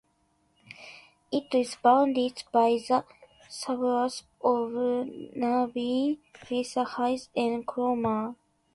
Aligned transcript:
It 1.31 1.53
is 1.53 1.75
bounded 1.83 2.41
by 2.51 2.79
the 2.89 3.05
suburbs 3.47 4.23
of 4.43 4.71
Narrabeen, 4.71 6.17
Wheeler 6.49 6.85
Heights 6.87 7.29
and 7.35 7.67
Cromer. 7.67 8.33